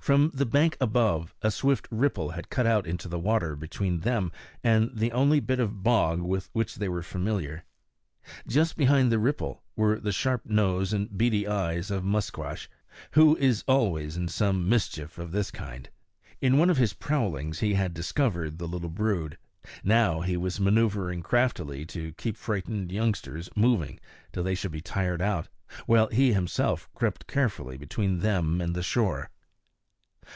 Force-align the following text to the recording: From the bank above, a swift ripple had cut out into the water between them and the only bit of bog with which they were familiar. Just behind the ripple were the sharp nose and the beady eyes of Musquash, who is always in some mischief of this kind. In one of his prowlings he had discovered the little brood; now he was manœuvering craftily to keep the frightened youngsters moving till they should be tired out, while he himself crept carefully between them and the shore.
From 0.00 0.32
the 0.34 0.46
bank 0.46 0.76
above, 0.80 1.32
a 1.42 1.50
swift 1.52 1.86
ripple 1.92 2.30
had 2.30 2.50
cut 2.50 2.66
out 2.66 2.88
into 2.88 3.06
the 3.06 3.20
water 3.20 3.54
between 3.54 4.00
them 4.00 4.32
and 4.64 4.90
the 4.92 5.12
only 5.12 5.38
bit 5.38 5.60
of 5.60 5.84
bog 5.84 6.20
with 6.22 6.48
which 6.52 6.74
they 6.74 6.88
were 6.88 7.04
familiar. 7.04 7.62
Just 8.48 8.76
behind 8.76 9.12
the 9.12 9.20
ripple 9.20 9.62
were 9.76 10.00
the 10.00 10.10
sharp 10.10 10.44
nose 10.44 10.92
and 10.92 11.08
the 11.08 11.14
beady 11.14 11.46
eyes 11.46 11.88
of 11.92 12.02
Musquash, 12.02 12.68
who 13.12 13.36
is 13.36 13.62
always 13.68 14.16
in 14.16 14.26
some 14.26 14.68
mischief 14.68 15.18
of 15.18 15.30
this 15.30 15.52
kind. 15.52 15.88
In 16.40 16.58
one 16.58 16.68
of 16.68 16.78
his 16.78 16.94
prowlings 16.94 17.60
he 17.60 17.74
had 17.74 17.94
discovered 17.94 18.58
the 18.58 18.66
little 18.66 18.90
brood; 18.90 19.38
now 19.84 20.20
he 20.20 20.36
was 20.36 20.58
manœuvering 20.58 21.22
craftily 21.22 21.86
to 21.86 22.10
keep 22.14 22.34
the 22.36 22.42
frightened 22.42 22.90
youngsters 22.90 23.48
moving 23.54 24.00
till 24.32 24.42
they 24.42 24.56
should 24.56 24.72
be 24.72 24.80
tired 24.80 25.22
out, 25.22 25.46
while 25.86 26.08
he 26.08 26.32
himself 26.32 26.88
crept 26.92 27.28
carefully 27.28 27.76
between 27.76 28.18
them 28.18 28.60
and 28.60 28.74
the 28.74 28.82
shore. 28.82 29.30